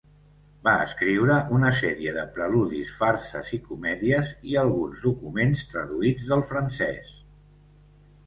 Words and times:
Va 0.67 0.71
escriure 0.83 1.35
una 1.57 1.67
sèrie 1.79 2.13
de 2.15 2.21
preludis, 2.37 2.93
farses 3.01 3.51
i 3.57 3.61
comèdies 3.67 4.33
i 4.53 4.57
alguns 4.63 5.05
documents 5.05 5.63
traduïts 5.75 6.25
del 6.33 6.41
francès. 6.53 7.13